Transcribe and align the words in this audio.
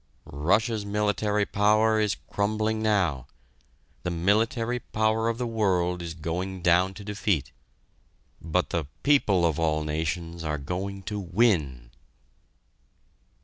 Russia's 0.25 0.83
military 0.83 1.45
power 1.45 1.99
is 1.99 2.17
crumbling 2.31 2.81
now, 2.81 3.27
the 4.01 4.09
military 4.09 4.79
power 4.79 5.29
of 5.29 5.37
the 5.37 5.45
world 5.45 6.01
is 6.01 6.15
going 6.15 6.63
down 6.63 6.91
to 6.95 7.03
defeat, 7.03 7.51
but 8.41 8.71
the 8.71 8.87
people 9.03 9.45
of 9.45 9.59
all 9.59 9.83
nations 9.83 10.43
are 10.43 10.57
going 10.57 11.03
to 11.03 11.19
win!" 11.19 11.91